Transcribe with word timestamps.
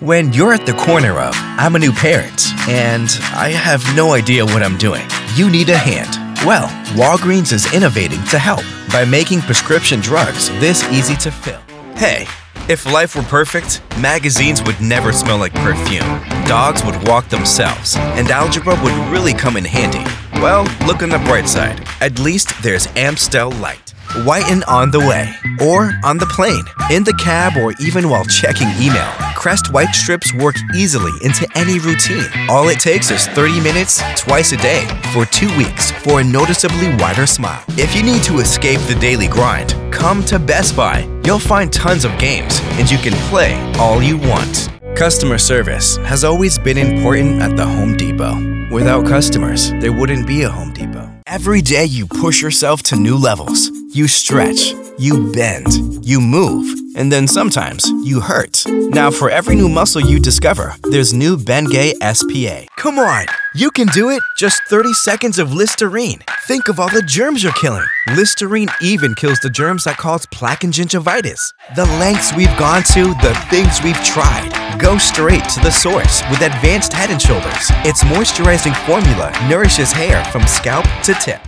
When 0.00 0.34
you're 0.34 0.52
at 0.52 0.66
the 0.66 0.74
corner 0.74 1.18
of, 1.18 1.32
I'm 1.56 1.74
a 1.74 1.78
new 1.78 1.90
parent, 1.90 2.52
and 2.68 3.08
I 3.32 3.48
have 3.48 3.82
no 3.96 4.12
idea 4.12 4.44
what 4.44 4.62
I'm 4.62 4.76
doing, 4.76 5.00
you 5.36 5.48
need 5.48 5.70
a 5.70 5.78
hand. 5.78 6.16
Well, 6.44 6.68
Walgreens 6.98 7.50
is 7.50 7.72
innovating 7.72 8.22
to 8.24 8.38
help 8.38 8.60
by 8.92 9.06
making 9.06 9.40
prescription 9.40 10.00
drugs 10.00 10.50
this 10.60 10.84
easy 10.92 11.16
to 11.16 11.30
fill. 11.30 11.62
Hey, 11.96 12.26
if 12.68 12.84
life 12.84 13.16
were 13.16 13.22
perfect, 13.22 13.80
magazines 13.98 14.62
would 14.64 14.78
never 14.82 15.14
smell 15.14 15.38
like 15.38 15.54
perfume, 15.54 16.20
dogs 16.44 16.84
would 16.84 17.08
walk 17.08 17.30
themselves, 17.30 17.96
and 17.96 18.30
algebra 18.30 18.78
would 18.82 18.92
really 19.10 19.32
come 19.32 19.56
in 19.56 19.64
handy. 19.64 20.04
Well, 20.42 20.64
look 20.86 21.02
on 21.02 21.08
the 21.08 21.20
bright 21.20 21.48
side. 21.48 21.82
At 22.02 22.18
least 22.18 22.52
there's 22.62 22.86
Amstel 22.96 23.50
Light. 23.52 23.94
Whiten 24.26 24.62
on 24.64 24.90
the 24.90 25.00
way, 25.00 25.34
or 25.62 25.98
on 26.04 26.18
the 26.18 26.26
plane, 26.26 26.64
in 26.90 27.02
the 27.02 27.14
cab, 27.14 27.56
or 27.56 27.72
even 27.80 28.10
while 28.10 28.26
checking 28.26 28.68
email. 28.78 29.10
Crest 29.46 29.72
White 29.72 29.94
Strips 29.94 30.34
work 30.34 30.56
easily 30.74 31.12
into 31.22 31.46
any 31.54 31.78
routine. 31.78 32.26
All 32.48 32.68
it 32.68 32.80
takes 32.80 33.12
is 33.12 33.28
30 33.28 33.60
minutes, 33.60 34.02
twice 34.16 34.50
a 34.50 34.56
day, 34.56 34.84
for 35.12 35.24
two 35.24 35.46
weeks 35.56 35.92
for 36.02 36.20
a 36.20 36.24
noticeably 36.24 36.92
wider 36.96 37.28
smile. 37.28 37.62
If 37.78 37.94
you 37.94 38.02
need 38.02 38.24
to 38.24 38.40
escape 38.40 38.80
the 38.88 38.96
daily 38.96 39.28
grind, 39.28 39.76
come 39.92 40.24
to 40.24 40.40
Best 40.40 40.74
Buy. 40.76 41.08
You'll 41.24 41.38
find 41.38 41.72
tons 41.72 42.04
of 42.04 42.10
games, 42.18 42.58
and 42.72 42.90
you 42.90 42.98
can 42.98 43.12
play 43.30 43.54
all 43.78 44.02
you 44.02 44.18
want. 44.18 44.68
Customer 44.96 45.38
service 45.38 45.96
has 45.98 46.24
always 46.24 46.58
been 46.58 46.76
important 46.76 47.40
at 47.40 47.56
the 47.56 47.64
Home 47.64 47.96
Depot. 47.96 48.34
Without 48.74 49.06
customers, 49.06 49.70
there 49.74 49.92
wouldn't 49.92 50.26
be 50.26 50.42
a 50.42 50.48
Home 50.48 50.72
Depot. 50.72 51.08
Every 51.28 51.62
day 51.62 51.84
you 51.84 52.08
push 52.08 52.42
yourself 52.42 52.82
to 52.84 52.96
new 52.96 53.16
levels. 53.16 53.70
You 53.94 54.08
stretch, 54.08 54.74
you 54.98 55.32
bend, 55.32 56.04
you 56.04 56.20
move, 56.20 56.66
and 56.96 57.12
then 57.12 57.28
sometimes 57.28 57.88
you 58.02 58.20
hurt. 58.20 58.64
Now, 58.66 59.10
for 59.10 59.30
every 59.30 59.54
new 59.54 59.68
muscle 59.68 60.00
you 60.00 60.18
discover, 60.18 60.74
there's 60.82 61.12
new 61.12 61.36
Bengay 61.36 61.92
SPA. 62.14 62.66
Come 62.76 62.98
on, 62.98 63.26
you 63.54 63.70
can 63.70 63.86
do 63.88 64.10
it. 64.10 64.22
Just 64.36 64.62
30 64.64 64.92
seconds 64.94 65.38
of 65.38 65.52
Listerine. 65.52 66.20
Think 66.46 66.68
of 66.68 66.80
all 66.80 66.88
the 66.88 67.02
germs 67.02 67.42
you're 67.42 67.52
killing. 67.52 67.86
Listerine 68.14 68.68
even 68.80 69.14
kills 69.14 69.38
the 69.40 69.50
germs 69.50 69.84
that 69.84 69.98
cause 69.98 70.26
plaque 70.26 70.64
and 70.64 70.72
gingivitis. 70.72 71.52
The 71.76 71.84
lengths 72.00 72.34
we've 72.34 72.56
gone 72.58 72.82
to, 72.94 73.04
the 73.22 73.46
things 73.50 73.82
we've 73.84 74.02
tried. 74.02 74.50
Go 74.80 74.98
straight 74.98 75.44
to 75.50 75.60
the 75.60 75.70
source 75.70 76.22
with 76.30 76.40
Advanced 76.40 76.92
Head 76.92 77.10
and 77.10 77.20
Shoulders. 77.20 77.70
Its 77.84 78.02
moisturizing 78.04 78.74
formula 78.86 79.32
nourishes 79.48 79.92
hair 79.92 80.24
from 80.32 80.46
scalp 80.46 80.86
to 81.04 81.14
tip. 81.14 81.40